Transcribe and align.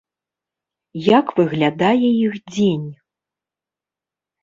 Як 1.17 1.27
выглядае 1.41 2.07
іх 2.25 2.33
дзень? 2.53 2.91